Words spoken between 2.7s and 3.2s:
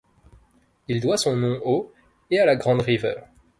River.